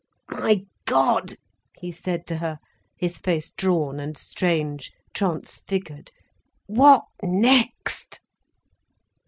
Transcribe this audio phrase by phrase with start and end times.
[0.31, 1.35] "My God,"
[1.77, 2.57] he said to her,
[2.97, 6.09] his face drawn and strange, transfigured,
[6.65, 8.19] "what next?"